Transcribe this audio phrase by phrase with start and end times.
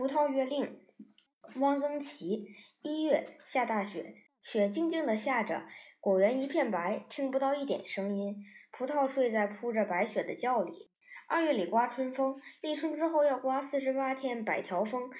[0.00, 0.80] 葡萄月令，
[1.56, 2.46] 汪曾祺。
[2.80, 5.64] 一月下大雪，雪静静的下着，
[6.00, 8.36] 果园一片白，听不到一点声音。
[8.70, 10.90] 葡萄睡在铺着白雪的窖里。
[11.28, 15.10] 二月里刮春风，立春之后要刮四十八天百条风，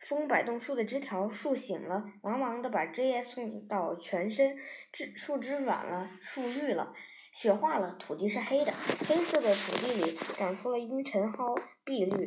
[0.00, 4.56] 风摆动树的枝条，树醒了，忙忙的把枝叶送到全身，
[4.90, 6.94] 枝树枝软了，树绿了。
[7.34, 8.72] 雪化了，土地是黑的，
[9.06, 12.26] 黑色的土地里长出了阴沉蒿、碧绿。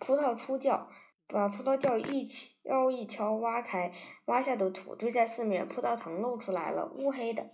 [0.00, 0.90] 葡萄出窖，
[1.28, 3.92] 把葡萄窖一敲一敲挖开，
[4.26, 7.50] 挖下的土堆在四面，葡萄藤露出来了，乌黑的。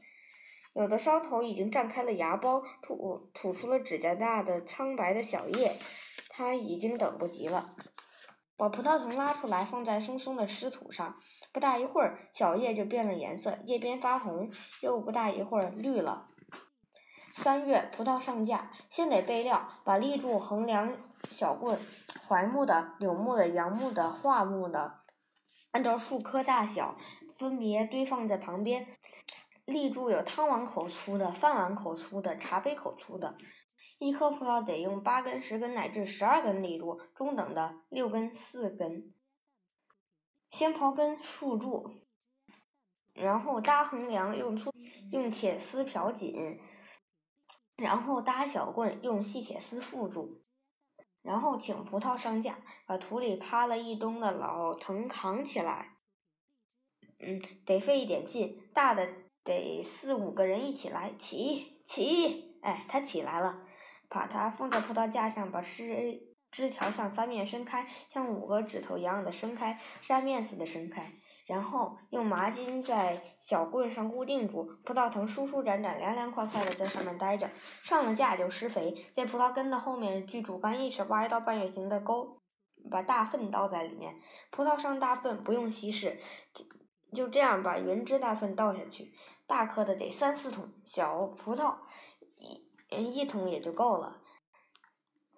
[0.74, 5.76] 有的梢头已经绽开了芽苞，吐吐出了指甲大的苍白的小叶。
[6.28, 7.66] 它已经等不及了，
[8.56, 11.16] 把葡萄藤拉出来，放在松松的湿土上。
[11.52, 16.28] 不大一会儿，小叶就变了颜色，叶边发红，又不大一会儿绿了。
[17.32, 20.94] 三月，葡萄上架，先得备料，把立柱、横梁、
[21.30, 21.78] 小棍、
[22.28, 25.00] 槐木的、柳木的、杨木的、桦木的，
[25.70, 26.96] 按照树棵大小
[27.38, 28.86] 分别堆放在旁边。
[29.64, 33.36] 立柱有汤碗口粗的、饭碗口粗的、茶杯口粗的。
[33.98, 39.14] 一棵葡萄得用八根、十根乃至十二根立柱，中等的六根、四根。
[40.50, 42.02] 先刨根竖柱，
[43.14, 44.70] 然后搭横梁，用粗
[45.10, 46.60] 用铁丝漂紧。
[47.82, 50.40] 然后搭小棍，用细铁丝缚住，
[51.20, 55.96] 然后请葡萄上架，把土里趴了一冬的老藤扛起来。
[57.18, 59.08] 嗯，得费一点劲，大的
[59.42, 63.66] 得四五个人一起来，起起，哎，他起来了，
[64.08, 71.12] 把它放在葡萄架上，把枝枝条向三面伸开，像五个指头一样的伸开，扇面似的伸开。
[71.46, 77.50] 然后用麻筋在小棍上固定住，葡萄藤舒舒展展、凉凉快快的在上面待着。
[77.82, 82.40] 上了架就施肥，在葡萄根的后面距主干一尺挖一道半月形的沟，
[82.90, 84.14] 把大粪倒在里面。
[84.50, 86.20] 葡萄上大粪不用稀释，
[87.12, 89.12] 就这样把原汁大粪倒下去。
[89.48, 91.74] 大颗的得三四桶，小葡萄
[92.88, 94.18] 一一桶也就够了。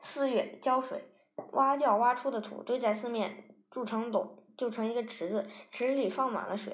[0.02, 1.08] 四月浇水，
[1.52, 4.43] 挖窖挖出的土堆在四面，筑成垄。
[4.56, 6.72] 就成一个池子，池里放满了水。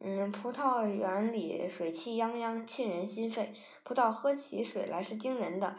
[0.00, 3.54] 嗯，葡萄园里水汽泱泱，沁人心肺。
[3.84, 5.76] 葡萄喝起水来是惊人的，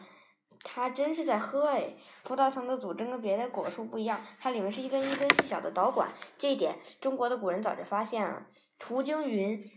[0.63, 1.94] 它真是在喝哎！
[2.23, 6.13] 葡萄藤的组织跟别的果树不一样，它里面是一根一根细小的导管。
[6.38, 8.47] 这一点，中国的古人早就发现了。
[8.79, 9.69] 图经云：“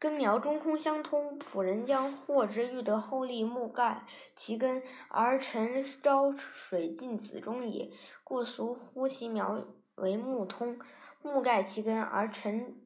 [0.00, 4.04] 根苗中空相通，仆人将获之欲得厚粒木盖
[4.34, 7.94] 其根，而沉招水尽子中矣，
[8.24, 9.64] 故俗呼其苗。”
[10.00, 10.78] 为木通，
[11.22, 12.76] 木盖其根而沉，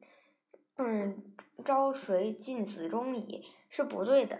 [0.77, 1.23] 嗯，
[1.63, 4.39] 招水进子中矣，是不对的。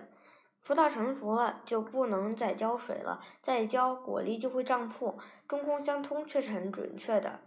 [0.66, 5.17] 葡萄成熟了就不能再浇水了，再浇果粒就会胀破。
[5.47, 7.39] 中空相通却是很准确的，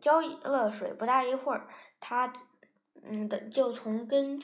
[0.00, 1.68] 浇了水不大一会儿，
[2.00, 2.32] 它，
[3.02, 4.40] 嗯的就从根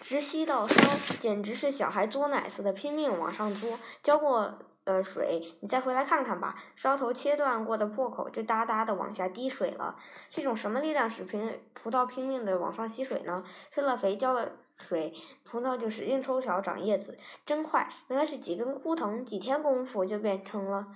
[0.00, 3.78] 直吸到梢，简直是小孩嘬奶似的，拼命往上嘬。
[4.02, 4.58] 浇过。
[4.92, 6.56] 的水，你再回来看看吧。
[6.76, 9.96] 梢头切断过的破口就哒哒的往下滴水了。
[10.30, 13.44] 是一种什么力量使拼葡萄拼命的往上吸水呢？
[13.70, 15.12] 施了肥，浇了水，
[15.44, 17.90] 葡萄就使劲抽条长叶子，真快。
[18.08, 20.86] 原来是几根枯藤，几天功夫就变成了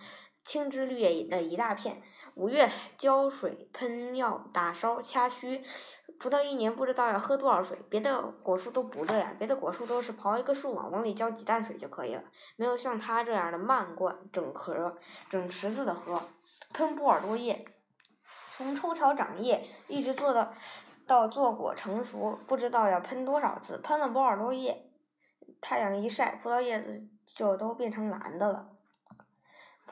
[0.45, 2.03] 青枝绿叶的一大片。
[2.35, 5.63] 五月浇水、喷药、打梢、掐须。
[6.19, 12.23] 葡萄一年不知道要喝多少水，别的果树都不这样，别的果树都是刨一个树网，往里浇几担水就可以了，
[12.57, 14.97] 没有像它这样的慢灌，整壳、
[15.29, 16.23] 整池子的喝。
[16.73, 17.67] 喷波尔多叶，
[18.51, 20.55] 从抽条长叶一直做到
[21.07, 23.79] 到做果成熟，不知道要喷多少次。
[23.79, 24.91] 喷了波尔多叶，
[25.61, 28.72] 太阳一晒，葡萄叶子就都变成蓝的了。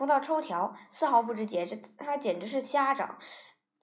[0.01, 3.19] 葡萄抽条丝毫不知节制，它简直是瞎长。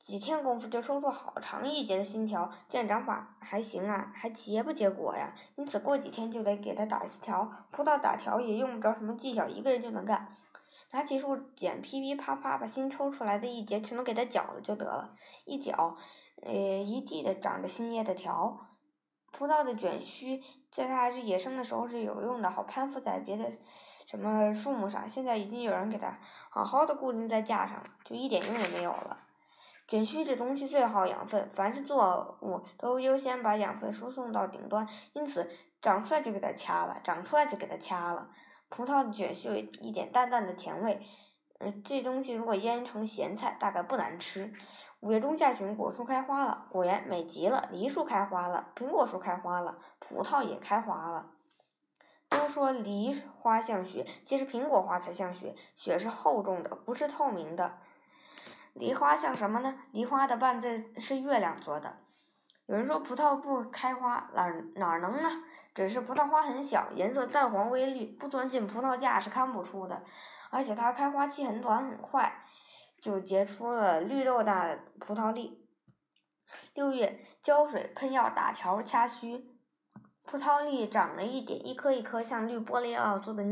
[0.03, 5.35] 几天功夫就抽出好长一截的新条，见长法还行啊，还结不结果呀？
[5.57, 7.47] 因此过几天就得给它打条。
[7.69, 10.33] 葡萄打条也用不着什么技巧，一个人就能干。
[10.91, 15.13] 拿起树剪，噼噼啪啪把新抽出来的一节全都给它绞了就得了。
[15.45, 15.97] 一绞，
[16.41, 18.57] 呃，一地的长着新叶的条。
[19.31, 20.41] 葡萄的卷须
[20.71, 23.51] 在它还是野生的时候是有用的，好攀附在别的
[24.07, 25.07] 什么树木上。
[25.07, 26.17] 现在已经有人给它
[26.49, 29.19] 好好的固定在架上了，就一点用也没有了。
[29.87, 35.49] 卷须这东西最好养分，凡是作物都优先把养分输送到顶端，因此
[35.81, 38.29] 长出来就给它掐了，长出来就给它掐了。
[38.69, 41.05] 葡萄的卷须有一点淡淡的甜味，
[41.59, 44.51] 嗯，这东西如果腌成咸菜，大概不难吃。
[44.99, 51.27] 五月中下旬，果树开花了，果园美极了，梨树开花了，苹果树开花了，葡萄也开花了。
[52.29, 57.77] 都说梨花像雪，其实苹果花才像雪，雪是厚重的，不是透明的。
[58.73, 59.75] 梨花像什么呢？
[59.91, 61.97] 梨花的瓣子是月亮做的。
[62.65, 65.29] 有人说葡萄不开花，哪哪能呢？
[65.73, 70.03] 只是葡萄花很小，颜色淡黄微绿，不钻进葡萄架是看不出的。
[70.49, 72.43] 而且它开花期很短很快，
[73.01, 75.65] 就结出了绿豆大的葡萄粒。
[76.73, 79.56] 六月浇水喷药打条掐须，
[80.27, 83.43] 葡萄粒长了一点一颗一颗像绿玻璃要做的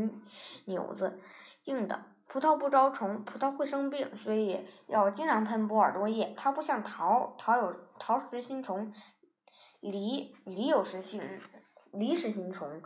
[0.66, 1.18] 纽子，
[1.64, 2.04] 硬的。
[2.28, 6.34] 葡萄不招虫，葡萄会生病，所以要经常喷波尔多液。
[6.36, 8.92] 它不像桃，桃有桃实心虫，
[9.80, 11.22] 梨梨有食心
[11.92, 12.82] 梨实心虫。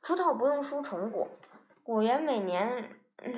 [0.00, 1.28] 葡萄不用输虫果，
[1.82, 2.90] 果园每年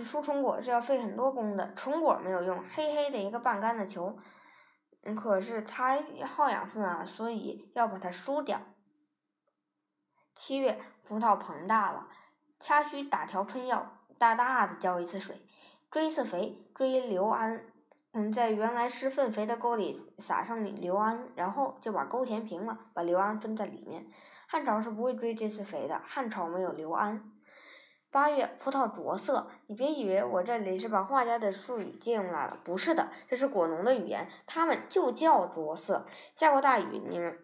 [0.02, 1.72] 输虫果是要费很多工的。
[1.74, 4.18] 虫果没有用，黑黑的一个半干的球，
[5.16, 8.60] 可是它耗养分啊，所以要把它输掉。
[10.36, 12.08] 七月葡萄膨大了，
[12.60, 13.90] 掐须打条喷药。
[14.16, 15.42] 大大的浇一次水，
[15.90, 17.64] 追一次肥，追硫胺。
[18.12, 24.06] 嗯，在原来施粪肥的沟里撒上硫胺，然后就把沟填平了，把硫胺分在里面。
[24.46, 27.32] 汉朝是不会追这次肥的，汉朝没有硫胺。
[28.12, 29.50] 八月，葡萄着色。
[29.66, 36.06] 你别以为我这里是把画家的术语借用来了，不是的，这是果农的语言，他们就叫着色。
[36.36, 37.43] 下过大雨，你们，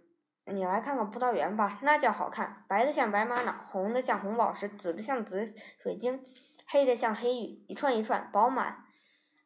[0.51, 6.25] 你来看看葡萄园吧，那叫好看，白的像白玛瑙，红的像红宝石，紫的像紫水晶。
[6.73, 8.85] 黑的像黑玉，一串一串饱满，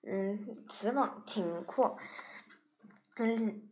[0.07, 1.97] 嗯，瓷棒挺阔，
[3.17, 3.63] 嗯，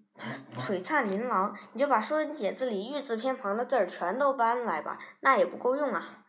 [0.57, 1.55] 璀璨琳琅。
[1.75, 6.25] 你就把《说文解字》里玉字偏旁的字儿全都搬来吧，那也不够用啊。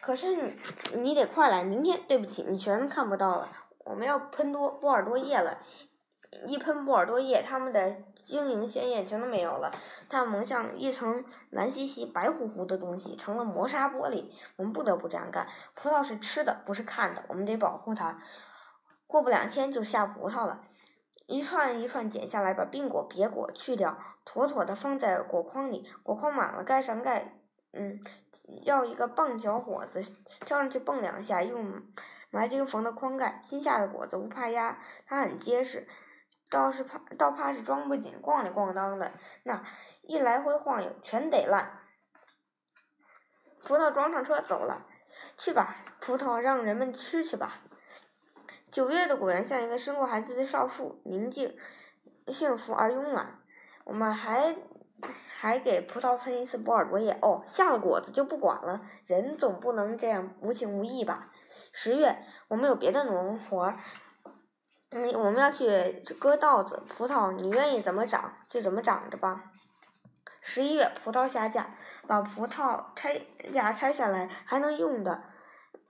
[0.00, 0.56] 可是你，
[1.00, 3.48] 你得快来，明天对不起，你全看不到了。
[3.84, 5.60] 我们要喷多波尔多液了。
[6.46, 9.72] 一喷波尔多液，它们的晶莹鲜艳全都没有了，
[10.08, 14.30] 它们蒙像一层蓝兮兮、白乎乎的东西，成了磨砂玻璃。
[14.56, 15.46] 我们不得不这样干。
[15.74, 18.20] 葡萄是吃的，不是看的，我们得保护它。
[19.06, 20.62] 过不两天就下葡萄了，
[21.26, 25.88] 一串一串剪下来，把病果、瘪果去掉，妥妥的放在果筐里。
[26.02, 27.32] 果筐满了，盖上盖，
[27.72, 28.00] 嗯，
[28.64, 30.02] 要一个棒小伙子
[30.44, 31.82] 跳上去蹦两下，用
[32.30, 33.40] 麻筋缝的筐盖。
[33.44, 35.86] 新下的果子不怕压，它很结实。
[36.50, 39.12] 倒是怕，倒怕是装不紧，咣里咣当的，
[39.42, 39.64] 那
[40.02, 41.80] 一来回晃悠，全得烂。
[43.64, 44.86] 葡萄装上车走了，
[45.36, 47.60] 去吧，葡萄让人们吃去吧。
[48.70, 51.56] 九月的果园像一个生过孩子的少妇，宁静、
[52.28, 53.40] 幸福而慵懒。
[53.84, 54.56] 我们还
[55.40, 57.18] 还给葡萄喷一次波尔多液。
[57.22, 61.32] 哦，下了果子就不管了，人总不能这样无情无义吧？
[61.72, 62.18] 十月，
[62.48, 63.74] 我们有别的农活。
[64.98, 69.52] 嗯，我们要去割稻子，葡萄你愿意怎么长就怎么长着吧。
[70.40, 71.66] 十一月葡萄下架，
[72.06, 73.20] 把葡萄拆
[73.52, 75.22] 架拆下来还能用的，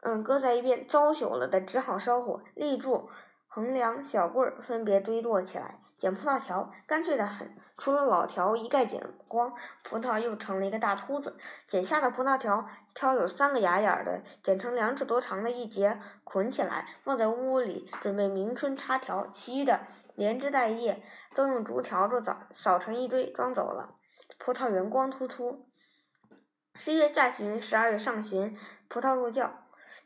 [0.01, 2.41] 嗯，搁在一边糟朽了的只好烧火。
[2.57, 3.09] 立柱、
[3.47, 5.79] 横梁、小棍儿分别堆摞起来。
[5.99, 11.39] 捡葡萄条，干脆的很，除了老条一概剪光，葡萄又成了一个大秃子。
[11.67, 19.27] 剪下的葡萄条，挑有三个芽眼的，剪成两尺多长的一节，捆起来，放在屋里，准备明春插条。
[19.33, 19.81] 其余的
[20.15, 21.03] 连枝带叶
[21.35, 23.95] 都用竹条子扫扫成一堆，装走了。
[24.39, 25.67] 葡萄园光秃秃。
[26.75, 28.55] 十一月下旬，十二月上旬，
[28.89, 29.51] 葡萄入窖。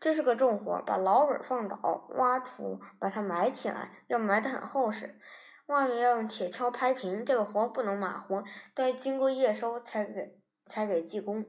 [0.01, 5.19] 这是个重活，把老蕊放倒，挖土把它埋起来，要埋得很厚实。
[5.71, 8.43] 外面要用铁锹拍平，这个活不能马虎，
[8.75, 10.37] 都要经过验收才给
[10.67, 11.47] 才给技工。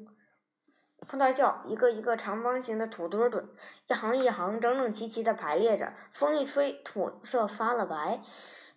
[1.08, 3.50] 葡萄窖一个一个长方形的土墩墩，
[3.88, 5.94] 一行一行整整齐齐的排列着。
[6.12, 8.22] 风一吹，土色发了白。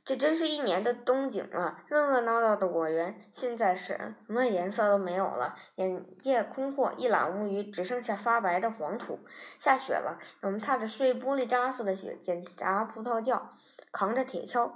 [0.07, 1.79] 这真是一年的冬景了。
[1.89, 9.21] 热热闹闹的果园，现在是什么颜色都没有了，眼界空阔，一览无余，只剩下发白的黄土。
[9.61, 13.51] 下雪了，我们踏着碎玻璃渣似的雪，检查葡萄窖，
[13.93, 14.73] 扛着铁锹。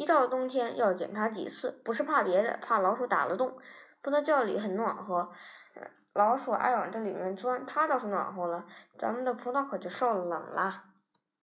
[0.00, 3.58] 一到冬天要检查几次，不是怕别的，怕老鼠打了洞。
[4.00, 5.30] 葡萄窖里很暖和，
[6.14, 8.64] 老鼠爱往这里面钻，它倒是暖和了，
[8.98, 10.84] 咱们的葡萄可就受了冷了。